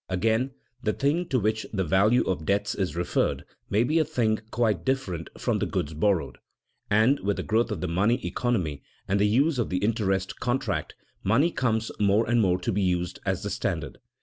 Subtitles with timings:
[0.09, 4.39] Again, the thing to which the value of debts is referred may be a thing
[4.49, 6.39] quite different from the goods borrowed,
[6.89, 10.95] and with the growth of the money economy and the use of the interest contract,
[11.23, 13.99] money comes more and more to be used as the standard.